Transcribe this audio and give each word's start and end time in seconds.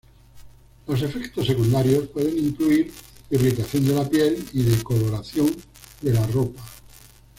Los 0.87 0.99
efectos 1.03 1.45
secundarios 1.45 2.07
pueden 2.07 2.35
incluir 2.35 2.91
irritación 3.29 3.85
de 3.85 3.93
la 3.93 4.09
piel 4.09 4.43
y 4.51 4.63
decoloración 4.63 5.55
de 6.01 6.11
la 6.11 6.25
ropa. 6.25 6.63